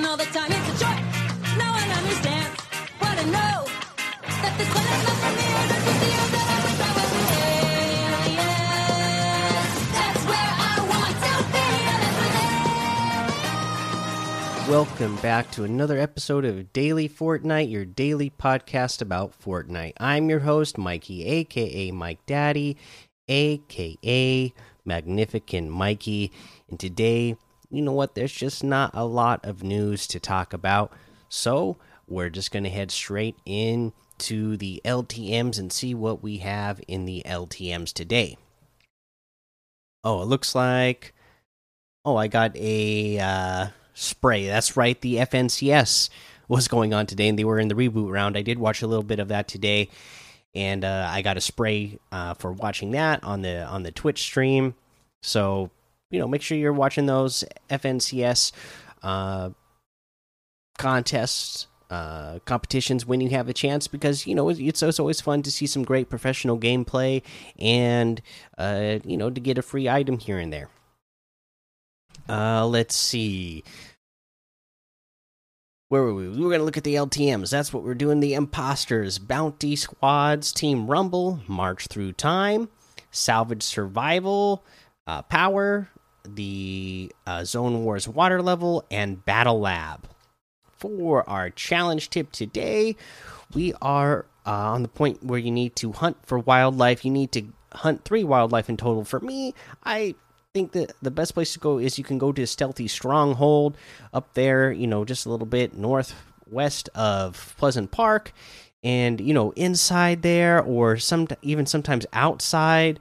all 0.00 0.16
the 0.16 0.24
time. 0.24 0.50
It's 0.50 0.68
a 0.68 0.78
what 2.98 3.18
I 3.18 3.24
know. 3.24 3.66
That 4.40 4.56
this 4.56 4.68
one 4.72 4.86
is 4.88 5.04
not 5.04 5.16
for 5.20 5.32
me. 5.36 5.44
The 5.68 5.78
I. 5.84 6.08
That's 9.92 10.24
Welcome 14.70 15.16
back 15.16 15.50
to 15.52 15.64
another 15.64 15.98
episode 15.98 16.46
of 16.46 16.72
Daily 16.72 17.06
Fortnite, 17.06 17.70
your 17.70 17.84
daily 17.84 18.30
podcast 18.30 19.02
about 19.02 19.38
Fortnite. 19.38 19.92
I'm 20.00 20.30
your 20.30 20.40
host, 20.40 20.78
Mikey, 20.78 21.26
aka 21.26 21.90
Mike 21.90 22.24
Daddy, 22.24 22.78
aka 23.28 24.54
Magnificent 24.86 25.68
Mikey. 25.68 26.32
And 26.70 26.80
today, 26.80 27.36
you 27.72 27.82
know 27.82 27.92
what? 27.92 28.14
There's 28.14 28.32
just 28.32 28.62
not 28.62 28.90
a 28.94 29.04
lot 29.04 29.44
of 29.44 29.62
news 29.62 30.06
to 30.08 30.20
talk 30.20 30.52
about. 30.52 30.92
So 31.28 31.76
we're 32.06 32.30
just 32.30 32.52
going 32.52 32.64
to 32.64 32.70
head 32.70 32.90
straight 32.90 33.36
into 33.46 34.56
the 34.56 34.80
LTMs 34.84 35.58
and 35.58 35.72
see 35.72 35.94
what 35.94 36.22
we 36.22 36.38
have 36.38 36.80
in 36.86 37.06
the 37.06 37.22
LTMs 37.26 37.92
today. 37.92 38.36
Oh, 40.04 40.22
it 40.22 40.26
looks 40.26 40.54
like. 40.54 41.14
Oh, 42.04 42.16
I 42.16 42.28
got 42.28 42.56
a. 42.56 43.18
Uh, 43.18 43.66
spray. 43.94 44.46
That's 44.46 44.76
right, 44.76 45.00
the 45.00 45.16
FNCS 45.16 46.08
was 46.48 46.68
going 46.68 46.92
on 46.92 47.06
today, 47.06 47.28
and 47.28 47.38
they 47.38 47.44
were 47.44 47.58
in 47.58 47.68
the 47.68 47.74
reboot 47.74 48.10
round. 48.10 48.36
I 48.36 48.42
did 48.42 48.58
watch 48.58 48.82
a 48.82 48.86
little 48.86 49.04
bit 49.04 49.18
of 49.18 49.28
that 49.28 49.48
today, 49.48 49.88
and 50.54 50.84
uh, 50.84 51.08
I 51.10 51.22
got 51.22 51.36
a 51.36 51.40
spray 51.40 51.98
uh, 52.10 52.34
for 52.34 52.52
watching 52.52 52.92
that 52.92 53.22
on 53.24 53.42
the 53.42 53.64
on 53.64 53.82
the 53.82 53.92
Twitch 53.92 54.22
stream. 54.22 54.74
So 55.22 55.70
you 56.12 56.20
know, 56.20 56.28
make 56.28 56.42
sure 56.42 56.56
you're 56.56 56.72
watching 56.72 57.06
those 57.06 57.42
FNCS 57.68 58.52
uh, 59.02 59.50
contests. 60.78 61.66
Uh, 61.90 62.38
competitions 62.46 63.04
when 63.04 63.20
you 63.20 63.28
have 63.28 63.50
a 63.50 63.52
chance 63.52 63.86
because 63.86 64.26
you 64.26 64.34
know 64.34 64.48
it's, 64.48 64.82
it's 64.82 64.98
always 64.98 65.20
fun 65.20 65.42
to 65.42 65.50
see 65.50 65.66
some 65.66 65.82
great 65.84 66.08
professional 66.08 66.58
gameplay 66.58 67.20
and 67.58 68.22
uh, 68.56 68.98
you 69.04 69.14
know 69.14 69.28
to 69.28 69.42
get 69.42 69.58
a 69.58 69.62
free 69.62 69.90
item 69.90 70.18
here 70.18 70.38
and 70.38 70.50
there. 70.50 70.70
Uh, 72.30 72.66
let's 72.66 72.96
see. 72.96 73.62
Where 75.90 76.02
were 76.02 76.14
we? 76.14 76.30
We 76.30 76.38
were 76.38 76.48
going 76.48 76.60
to 76.60 76.64
look 76.64 76.78
at 76.78 76.84
the 76.84 76.94
LTMs. 76.94 77.50
That's 77.50 77.74
what 77.74 77.82
we're 77.82 77.92
doing. 77.92 78.20
The 78.20 78.32
Imposters, 78.32 79.18
Bounty 79.18 79.76
Squads, 79.76 80.50
Team 80.50 80.86
Rumble, 80.86 81.40
March 81.46 81.88
Through 81.88 82.12
Time, 82.12 82.70
Salvage 83.10 83.62
Survival, 83.62 84.64
uh, 85.06 85.20
Power, 85.20 85.88
the 86.24 87.12
uh, 87.26 87.44
Zone 87.44 87.84
Wars 87.84 88.08
Water 88.08 88.42
Level, 88.42 88.84
and 88.90 89.24
Battle 89.24 89.60
Lab. 89.60 90.08
For 90.78 91.28
our 91.28 91.50
challenge 91.50 92.10
tip 92.10 92.32
today, 92.32 92.96
we 93.54 93.72
are 93.80 94.26
uh, 94.44 94.50
on 94.50 94.82
the 94.82 94.88
point 94.88 95.22
where 95.22 95.38
you 95.38 95.50
need 95.50 95.76
to 95.76 95.92
hunt 95.92 96.16
for 96.24 96.38
wildlife. 96.38 97.04
You 97.04 97.10
need 97.10 97.30
to 97.32 97.44
hunt 97.72 98.04
three 98.04 98.24
wildlife 98.24 98.68
in 98.68 98.76
total. 98.76 99.04
For 99.04 99.20
me, 99.20 99.54
I 99.84 100.14
think 100.54 100.72
that 100.72 100.92
the 101.00 101.10
best 101.10 101.34
place 101.34 101.52
to 101.54 101.58
go 101.58 101.78
is 101.78 101.98
you 101.98 102.04
can 102.04 102.18
go 102.18 102.32
to 102.32 102.46
Stealthy 102.46 102.88
Stronghold 102.88 103.76
up 104.12 104.34
there, 104.34 104.72
you 104.72 104.86
know, 104.86 105.04
just 105.04 105.24
a 105.24 105.30
little 105.30 105.46
bit 105.46 105.74
northwest 105.74 106.88
of 106.94 107.54
Pleasant 107.58 107.90
Park, 107.90 108.32
and 108.84 109.20
you 109.20 109.32
know, 109.32 109.52
inside 109.52 110.22
there 110.22 110.60
or 110.62 110.96
some 110.96 111.28
even 111.42 111.66
sometimes 111.66 112.06
outside. 112.12 112.98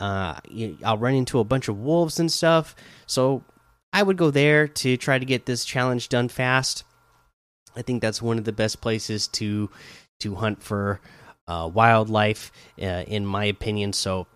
Uh, 0.00 0.40
I'll 0.84 0.98
run 0.98 1.14
into 1.14 1.38
a 1.38 1.44
bunch 1.44 1.68
of 1.68 1.78
wolves 1.78 2.18
and 2.18 2.32
stuff, 2.32 2.74
so 3.06 3.44
I 3.92 4.02
would 4.02 4.16
go 4.16 4.30
there 4.30 4.66
to 4.66 4.96
try 4.96 5.18
to 5.18 5.24
get 5.24 5.46
this 5.46 5.64
challenge 5.64 6.08
done 6.08 6.28
fast. 6.28 6.84
I 7.76 7.82
think 7.82 8.00
that's 8.00 8.22
one 8.22 8.38
of 8.38 8.44
the 8.44 8.52
best 8.52 8.80
places 8.80 9.28
to 9.28 9.70
to 10.20 10.34
hunt 10.36 10.62
for 10.62 11.00
uh, 11.46 11.70
wildlife, 11.72 12.50
uh, 12.80 13.04
in 13.06 13.26
my 13.26 13.44
opinion. 13.44 13.92
So 13.92 14.26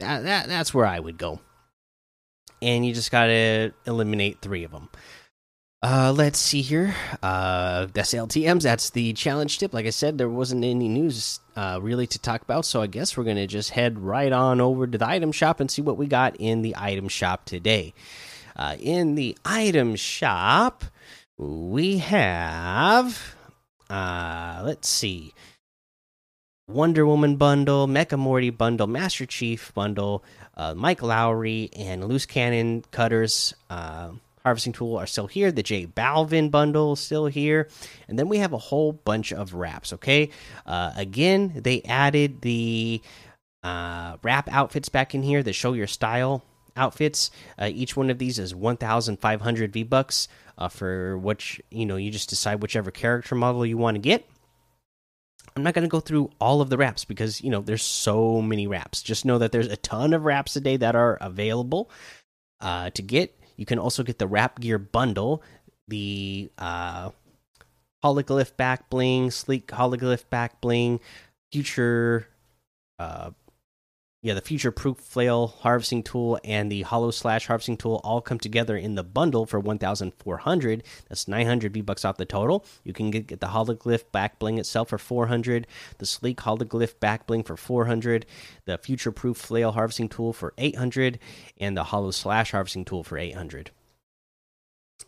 that, 0.00 0.22
that 0.22 0.48
that's 0.48 0.72
where 0.72 0.86
I 0.86 1.00
would 1.00 1.18
go 1.18 1.40
and 2.60 2.84
you 2.86 2.94
just 2.94 3.10
gotta 3.10 3.72
eliminate 3.86 4.40
three 4.40 4.64
of 4.64 4.70
them. 4.70 4.88
Uh, 5.80 6.12
let's 6.16 6.40
see 6.40 6.60
here. 6.60 6.94
Uh, 7.22 7.86
that's 7.92 8.12
LTM's. 8.12 8.64
That's 8.64 8.90
the 8.90 9.12
challenge 9.12 9.58
tip. 9.58 9.72
Like 9.72 9.86
I 9.86 9.90
said, 9.90 10.18
there 10.18 10.28
wasn't 10.28 10.64
any 10.64 10.88
news 10.88 11.38
uh, 11.54 11.78
really 11.80 12.06
to 12.08 12.18
talk 12.18 12.42
about, 12.42 12.64
so 12.64 12.82
I 12.82 12.88
guess 12.88 13.16
we're 13.16 13.24
gonna 13.24 13.46
just 13.46 13.70
head 13.70 14.00
right 14.00 14.32
on 14.32 14.60
over 14.60 14.88
to 14.88 14.98
the 14.98 15.06
item 15.06 15.30
shop 15.30 15.60
and 15.60 15.70
see 15.70 15.82
what 15.82 15.96
we 15.96 16.06
got 16.06 16.34
in 16.36 16.62
the 16.62 16.74
item 16.76 17.08
shop 17.08 17.44
today. 17.44 17.94
Uh, 18.56 18.76
in 18.80 19.14
the 19.14 19.38
item 19.44 19.94
shop, 19.94 20.84
we 21.36 21.98
have. 21.98 23.36
Uh, 23.88 24.62
let's 24.64 24.88
see. 24.88 25.32
Wonder 26.66 27.06
Woman 27.06 27.36
bundle, 27.36 27.86
Mecha 27.86 28.18
Morty 28.18 28.50
bundle, 28.50 28.88
Master 28.88 29.26
Chief 29.26 29.72
bundle, 29.74 30.24
uh, 30.56 30.74
Mike 30.74 31.00
Lowrey, 31.00 31.70
and 31.74 32.04
Loose 32.04 32.26
Cannon 32.26 32.84
Cutters 32.90 33.54
uh, 33.70 34.10
Harvesting 34.44 34.72
Tool 34.72 34.96
are 34.96 35.06
still 35.06 35.26
here. 35.26 35.50
The 35.52 35.62
J 35.62 35.86
Balvin 35.86 36.50
bundle 36.50 36.94
is 36.94 37.00
still 37.00 37.26
here. 37.26 37.68
And 38.08 38.18
then 38.18 38.28
we 38.28 38.38
have 38.38 38.52
a 38.52 38.58
whole 38.58 38.92
bunch 38.92 39.32
of 39.32 39.54
wraps, 39.54 39.92
okay? 39.94 40.30
Uh, 40.66 40.92
again, 40.96 41.52
they 41.56 41.82
added 41.82 42.40
the 42.42 43.00
uh, 43.62 44.16
wrap 44.22 44.48
outfits 44.50 44.88
back 44.88 45.14
in 45.14 45.22
here 45.22 45.42
that 45.42 45.52
show 45.52 45.72
your 45.72 45.86
style 45.86 46.44
outfits. 46.76 47.30
Uh, 47.58 47.70
each 47.72 47.96
one 47.96 48.10
of 48.10 48.18
these 48.18 48.38
is 48.38 48.54
1,500 48.54 49.72
V 49.72 49.82
bucks 49.82 50.28
uh, 50.56 50.68
for 50.68 51.18
which, 51.18 51.60
you 51.70 51.86
know, 51.86 51.96
you 51.96 52.10
just 52.10 52.28
decide 52.28 52.62
whichever 52.62 52.90
character 52.90 53.34
model 53.34 53.66
you 53.66 53.76
want 53.76 53.96
to 53.96 54.00
get. 54.00 54.28
I'm 55.56 55.62
not 55.62 55.74
going 55.74 55.82
to 55.82 55.88
go 55.88 56.00
through 56.00 56.30
all 56.40 56.60
of 56.60 56.70
the 56.70 56.76
wraps 56.76 57.04
because 57.04 57.42
you 57.42 57.50
know 57.50 57.60
there's 57.60 57.82
so 57.82 58.40
many 58.40 58.66
wraps. 58.66 59.02
Just 59.02 59.24
know 59.24 59.38
that 59.38 59.50
there's 59.50 59.66
a 59.66 59.76
ton 59.76 60.12
of 60.12 60.24
wraps 60.24 60.54
a 60.56 60.60
day 60.60 60.76
that 60.76 60.94
are 60.94 61.18
available 61.20 61.90
uh, 62.60 62.90
to 62.90 63.02
get. 63.02 63.37
You 63.58 63.66
can 63.66 63.78
also 63.78 64.02
get 64.02 64.18
the 64.18 64.26
wrap 64.26 64.60
gear 64.60 64.78
bundle, 64.78 65.42
the 65.88 66.50
uh, 66.56 67.10
hologlyph 68.02 68.56
back 68.56 68.88
bling, 68.88 69.30
sleek 69.30 69.66
hologlyph 69.66 70.30
back 70.30 70.60
bling, 70.60 71.00
future, 71.52 72.28
uh, 72.98 73.32
yeah, 74.20 74.34
the 74.34 74.40
future 74.40 74.72
proof 74.72 74.98
flail 74.98 75.46
harvesting 75.46 76.02
tool 76.02 76.40
and 76.42 76.72
the 76.72 76.82
hollow 76.82 77.12
slash 77.12 77.46
harvesting 77.46 77.76
tool 77.76 78.00
all 78.02 78.20
come 78.20 78.38
together 78.38 78.76
in 78.76 78.96
the 78.96 79.04
bundle 79.04 79.46
for 79.46 79.60
1,400. 79.60 80.82
That's 81.08 81.28
900 81.28 81.72
V 81.72 81.80
bucks 81.82 82.04
off 82.04 82.16
the 82.16 82.24
total. 82.24 82.64
You 82.82 82.92
can 82.92 83.12
get, 83.12 83.28
get 83.28 83.40
the 83.40 83.48
hologlyph 83.48 84.10
back 84.10 84.40
bling 84.40 84.58
itself 84.58 84.88
for 84.88 84.98
400, 84.98 85.68
the 85.98 86.06
sleek 86.06 86.38
hologlyph 86.38 86.98
back 86.98 87.28
bling 87.28 87.44
for 87.44 87.56
400, 87.56 88.26
the 88.64 88.78
future 88.78 89.12
proof 89.12 89.36
flail 89.36 89.70
harvesting 89.70 90.08
tool 90.08 90.32
for 90.32 90.52
800, 90.58 91.20
and 91.58 91.76
the 91.76 91.84
hollow 91.84 92.10
slash 92.10 92.50
harvesting 92.50 92.84
tool 92.84 93.04
for 93.04 93.18
800. 93.18 93.70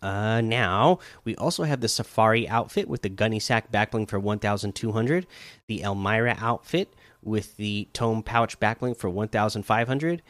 Uh, 0.00 0.40
now 0.40 0.98
we 1.24 1.36
also 1.36 1.62
have 1.62 1.80
the 1.80 1.88
Safari 1.88 2.48
outfit 2.48 2.88
with 2.88 3.02
the 3.02 3.08
Gunny 3.08 3.38
Sack 3.38 3.70
backbling 3.70 4.08
for 4.08 4.18
1,200, 4.18 5.26
the 5.68 5.82
Elmira 5.82 6.36
outfit 6.40 6.92
with 7.22 7.56
the 7.56 7.88
Tome 7.92 8.22
Pouch 8.22 8.58
backbling 8.58 8.96
for 8.96 9.08
1,500, 9.08 10.22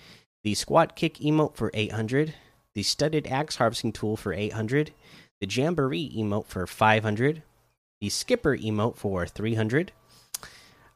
the 0.45 0.55
Squat 0.55 0.95
Kick 0.95 1.15
emote 1.15 1.55
for 1.55 1.71
800, 1.73 2.35
the 2.75 2.83
Studded 2.83 3.27
Axe 3.27 3.57
Harvesting 3.57 3.93
Tool 3.93 4.17
for 4.17 4.33
800, 4.33 4.93
the 5.41 5.47
Jamboree 5.47 6.13
emote 6.17 6.47
for 6.47 6.67
500, 6.67 7.43
the 8.01 8.09
Skipper 8.09 8.57
emote 8.57 8.97
for 8.97 9.27
300. 9.27 9.93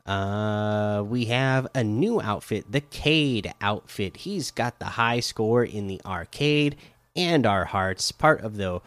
Uh, 0.05 1.03
we 1.05 1.25
have 1.25 1.67
a 1.75 1.83
new 1.83 2.21
outfit, 2.21 2.71
the 2.71 2.81
Cade 2.81 3.53
outfit. 3.61 4.19
He's 4.19 4.51
got 4.51 4.79
the 4.79 4.85
high 4.85 5.21
score 5.21 5.65
in 5.65 5.89
the 5.89 6.01
arcade 6.05 6.77
and 7.17 7.47
our 7.47 7.65
hearts, 7.65 8.13
part 8.13 8.41
of 8.43 8.57
the 8.57 8.81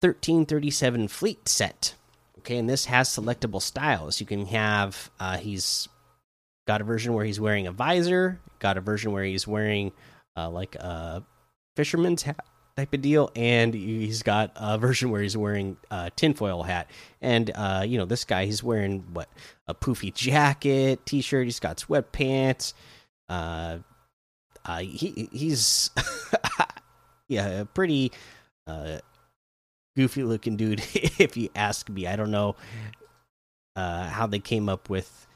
1337 0.00 1.08
fleet 1.08 1.48
set. 1.48 1.94
Okay, 2.38 2.56
and 2.56 2.68
this 2.68 2.86
has 2.86 3.08
selectable 3.08 3.60
styles. 3.60 4.20
You 4.20 4.26
can 4.26 4.46
have 4.46 5.10
uh, 5.20 5.36
he's 5.38 5.88
got 6.66 6.80
a 6.80 6.84
version 6.84 7.14
where 7.14 7.24
he's 7.24 7.40
wearing 7.40 7.66
a 7.66 7.72
visor, 7.72 8.40
got 8.58 8.76
a 8.76 8.80
version 8.80 9.12
where 9.12 9.24
he's 9.24 9.46
wearing 9.46 9.92
uh, 10.36 10.48
like 10.48 10.74
a 10.76 11.24
fisherman's 11.76 12.22
hat 12.22 12.44
type 12.76 12.94
of 12.94 13.02
deal, 13.02 13.32
and 13.34 13.74
he's 13.74 14.22
got 14.22 14.52
a 14.54 14.78
version 14.78 15.10
where 15.10 15.20
he's 15.20 15.36
wearing 15.36 15.76
a 15.90 16.10
tinfoil 16.14 16.62
hat. 16.62 16.88
And 17.20 17.50
uh, 17.54 17.84
you 17.86 17.98
know, 17.98 18.04
this 18.04 18.24
guy 18.24 18.44
he's 18.44 18.62
wearing 18.62 19.04
what 19.12 19.28
a 19.66 19.74
poofy 19.74 20.14
jacket, 20.14 21.04
t-shirt. 21.04 21.44
He's 21.44 21.60
got 21.60 21.78
sweatpants. 21.78 22.72
Uh, 23.28 23.78
uh, 24.64 24.78
he 24.78 25.28
he's 25.32 25.90
yeah, 27.28 27.46
a 27.46 27.64
pretty 27.64 28.12
uh, 28.66 28.98
goofy 29.96 30.22
looking 30.22 30.56
dude. 30.56 30.82
if 30.94 31.36
you 31.36 31.48
ask 31.54 31.88
me, 31.88 32.06
I 32.06 32.16
don't 32.16 32.30
know 32.30 32.56
uh, 33.76 34.08
how 34.08 34.26
they 34.26 34.38
came 34.40 34.68
up 34.68 34.90
with 34.90 35.26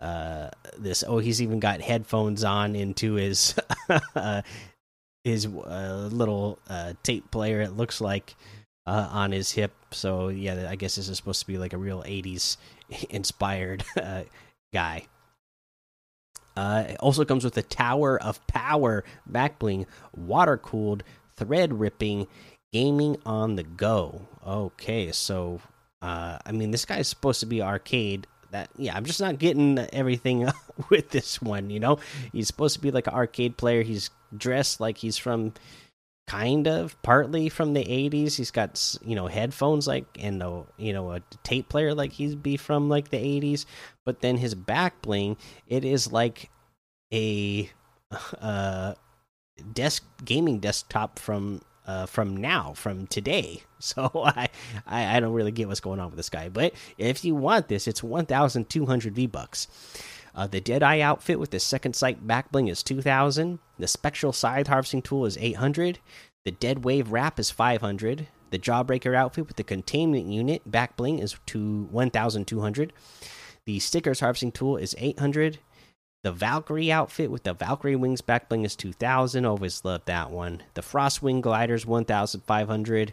uh, 0.00 0.50
this. 0.78 1.04
Oh, 1.06 1.18
he's 1.18 1.40
even 1.40 1.60
got 1.60 1.80
headphones 1.80 2.44
on 2.44 2.74
into 2.74 3.14
his 3.14 3.54
his 5.24 5.46
uh, 5.46 6.08
little 6.10 6.58
uh, 6.68 6.94
tape 7.02 7.30
player. 7.30 7.60
It 7.60 7.76
looks 7.76 8.00
like 8.00 8.34
uh, 8.86 9.08
on 9.10 9.32
his 9.32 9.52
hip. 9.52 9.72
So 9.90 10.28
yeah, 10.28 10.66
I 10.68 10.76
guess 10.76 10.96
this 10.96 11.08
is 11.08 11.16
supposed 11.16 11.40
to 11.40 11.46
be 11.46 11.58
like 11.58 11.72
a 11.72 11.78
real 11.78 12.02
'80s 12.02 12.56
inspired 13.10 13.84
uh, 14.00 14.22
guy. 14.72 15.06
Uh, 16.54 16.84
it 16.88 16.96
also 17.00 17.24
comes 17.24 17.44
with 17.44 17.56
a 17.56 17.62
Tower 17.62 18.20
of 18.20 18.46
Power 18.46 19.04
back 19.26 19.58
bling, 19.58 19.86
water 20.14 20.58
cooled, 20.58 21.02
thread 21.36 21.78
ripping, 21.78 22.26
gaming 22.72 23.16
on 23.26 23.56
the 23.56 23.62
go. 23.62 24.22
Okay, 24.46 25.12
so 25.12 25.60
uh, 26.00 26.38
I 26.44 26.52
mean, 26.52 26.70
this 26.70 26.84
guy's 26.84 27.08
supposed 27.08 27.40
to 27.40 27.46
be 27.46 27.62
arcade. 27.62 28.26
That 28.50 28.68
yeah, 28.76 28.96
I'm 28.96 29.04
just 29.04 29.20
not 29.20 29.38
getting 29.38 29.78
everything 29.92 30.50
with 30.90 31.10
this 31.10 31.40
one. 31.40 31.70
You 31.70 31.80
know, 31.80 31.98
he's 32.32 32.48
supposed 32.48 32.74
to 32.74 32.80
be 32.80 32.90
like 32.90 33.06
an 33.06 33.14
arcade 33.14 33.56
player. 33.56 33.82
He's 33.82 34.10
dressed 34.36 34.80
like 34.80 34.98
he's 34.98 35.16
from 35.16 35.54
kind 36.28 36.68
of 36.68 37.00
partly 37.02 37.48
from 37.48 37.74
the 37.74 37.84
80s 37.84 38.36
he's 38.36 38.52
got 38.52 38.96
you 39.04 39.16
know 39.16 39.26
headphones 39.26 39.88
like 39.88 40.06
and 40.20 40.40
a 40.42 40.64
you 40.76 40.92
know 40.92 41.10
a 41.12 41.20
tape 41.42 41.68
player 41.68 41.94
like 41.94 42.12
he'd 42.12 42.42
be 42.42 42.56
from 42.56 42.88
like 42.88 43.10
the 43.10 43.16
80s 43.16 43.66
but 44.06 44.20
then 44.20 44.36
his 44.36 44.54
back 44.54 45.02
bling 45.02 45.36
it 45.66 45.84
is 45.84 46.12
like 46.12 46.48
a 47.12 47.68
uh 48.40 48.94
desk 49.72 50.04
gaming 50.24 50.58
desktop 50.58 51.18
from 51.18 51.60
uh 51.86 52.06
from 52.06 52.36
now 52.36 52.72
from 52.74 53.06
today 53.06 53.62
so 53.78 54.10
I, 54.14 54.48
I 54.86 55.16
i 55.16 55.20
don't 55.20 55.32
really 55.32 55.52
get 55.52 55.68
what's 55.68 55.80
going 55.80 56.00
on 56.00 56.06
with 56.06 56.16
this 56.16 56.30
guy 56.30 56.48
but 56.48 56.74
if 56.98 57.24
you 57.24 57.34
want 57.34 57.68
this 57.68 57.88
it's 57.88 58.02
1200 58.02 59.14
v 59.14 59.26
bucks 59.26 59.68
uh, 60.34 60.46
the 60.46 60.60
Deadeye 60.60 61.00
outfit 61.00 61.38
with 61.38 61.50
the 61.50 61.60
second 61.60 61.94
sight 61.94 62.26
back 62.26 62.50
bling 62.50 62.68
is 62.68 62.82
2000. 62.82 63.58
The 63.78 63.86
Spectral 63.86 64.32
Scythe 64.32 64.66
harvesting 64.66 65.02
tool 65.02 65.26
is 65.26 65.36
800. 65.38 65.98
The 66.44 66.52
Dead 66.52 66.84
Wave 66.84 67.12
wrap 67.12 67.38
is 67.38 67.50
500. 67.50 68.28
The 68.50 68.58
Jawbreaker 68.58 69.14
outfit 69.14 69.46
with 69.46 69.56
the 69.56 69.64
containment 69.64 70.26
unit 70.26 70.62
back 70.70 70.96
bling 70.96 71.18
is 71.18 71.36
to 71.46 71.84
1200. 71.90 72.92
The 73.64 73.78
Stickers 73.78 74.20
harvesting 74.20 74.52
tool 74.52 74.76
is 74.76 74.94
800. 74.98 75.58
The 76.22 76.32
Valkyrie 76.32 76.92
outfit 76.92 77.32
with 77.32 77.42
the 77.42 77.52
Valkyrie 77.52 77.96
wings 77.96 78.20
back 78.20 78.48
bling 78.48 78.64
is 78.64 78.76
2000. 78.76 79.44
Always 79.44 79.84
loved 79.84 80.06
that 80.06 80.30
one. 80.30 80.62
The 80.74 80.80
Frostwing 80.80 81.40
gliders 81.40 81.84
1500. 81.84 83.12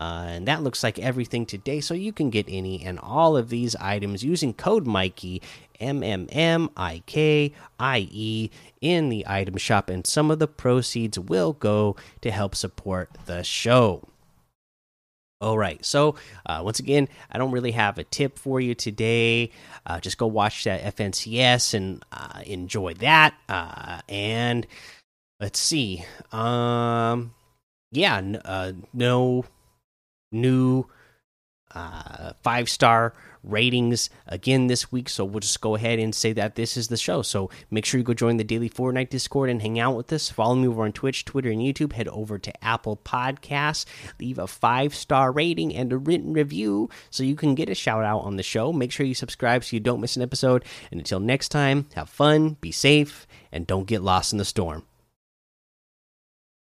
Uh, 0.00 0.26
and 0.28 0.48
that 0.48 0.60
looks 0.60 0.82
like 0.82 0.98
everything 0.98 1.46
today. 1.46 1.80
So 1.80 1.94
you 1.94 2.12
can 2.12 2.30
get 2.30 2.46
any 2.48 2.84
and 2.84 2.98
all 2.98 3.36
of 3.36 3.50
these 3.50 3.76
items 3.76 4.24
using 4.24 4.52
code 4.52 4.84
Mikey 4.84 5.40
M 5.78 6.02
M 6.02 6.26
M 6.32 6.70
I 6.76 7.04
K 7.06 7.52
I 7.78 8.08
E 8.10 8.50
in 8.80 9.08
the 9.08 9.24
item 9.28 9.56
shop, 9.56 9.88
and 9.88 10.04
some 10.04 10.32
of 10.32 10.40
the 10.40 10.48
proceeds 10.48 11.18
will 11.18 11.52
go 11.52 11.94
to 12.20 12.32
help 12.32 12.56
support 12.56 13.10
the 13.26 13.44
show. 13.44 14.08
All 15.44 15.58
right. 15.58 15.84
So, 15.84 16.14
uh, 16.46 16.62
once 16.64 16.78
again, 16.78 17.06
I 17.30 17.36
don't 17.36 17.50
really 17.50 17.72
have 17.72 17.98
a 17.98 18.04
tip 18.04 18.38
for 18.38 18.62
you 18.62 18.74
today. 18.74 19.50
Uh, 19.84 20.00
just 20.00 20.16
go 20.16 20.26
watch 20.26 20.64
that 20.64 20.96
FNCS 20.96 21.74
and 21.74 22.02
uh, 22.10 22.40
enjoy 22.46 22.94
that. 22.94 23.34
Uh, 23.46 24.00
and 24.08 24.66
let's 25.40 25.60
see. 25.60 26.02
Um, 26.32 27.34
yeah, 27.92 28.22
uh, 28.42 28.72
no 28.94 29.44
new 30.32 30.86
uh, 31.74 32.32
five 32.42 32.70
star 32.70 33.12
ratings 33.44 34.10
again 34.26 34.66
this 34.66 34.90
week. 34.90 35.08
So 35.08 35.24
we'll 35.24 35.40
just 35.40 35.60
go 35.60 35.74
ahead 35.74 35.98
and 35.98 36.14
say 36.14 36.32
that 36.32 36.54
this 36.54 36.76
is 36.76 36.88
the 36.88 36.96
show. 36.96 37.22
So 37.22 37.50
make 37.70 37.84
sure 37.84 37.98
you 37.98 38.04
go 38.04 38.14
join 38.14 38.36
the 38.36 38.44
daily 38.44 38.70
Fortnite 38.70 39.10
Discord 39.10 39.50
and 39.50 39.62
hang 39.62 39.78
out 39.78 39.96
with 39.96 40.12
us. 40.12 40.30
Follow 40.30 40.54
me 40.54 40.68
over 40.68 40.84
on 40.84 40.92
Twitch, 40.92 41.24
Twitter, 41.24 41.50
and 41.50 41.60
YouTube. 41.60 41.92
Head 41.92 42.08
over 42.08 42.38
to 42.38 42.64
Apple 42.64 42.96
Podcasts, 42.96 43.84
leave 44.18 44.38
a 44.38 44.46
five 44.46 44.94
star 44.94 45.32
rating 45.32 45.74
and 45.74 45.92
a 45.92 45.98
written 45.98 46.32
review 46.32 46.88
so 47.10 47.22
you 47.22 47.36
can 47.36 47.54
get 47.54 47.68
a 47.68 47.74
shout 47.74 48.04
out 48.04 48.20
on 48.20 48.36
the 48.36 48.42
show. 48.42 48.72
Make 48.72 48.92
sure 48.92 49.06
you 49.06 49.14
subscribe 49.14 49.64
so 49.64 49.76
you 49.76 49.80
don't 49.80 50.00
miss 50.00 50.16
an 50.16 50.22
episode. 50.22 50.64
And 50.90 51.00
until 51.00 51.20
next 51.20 51.50
time, 51.50 51.86
have 51.94 52.08
fun, 52.08 52.56
be 52.60 52.72
safe, 52.72 53.26
and 53.52 53.66
don't 53.66 53.86
get 53.86 54.02
lost 54.02 54.32
in 54.32 54.38
the 54.38 54.44
storm. 54.44 54.84